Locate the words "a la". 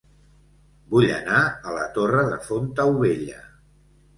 1.45-1.85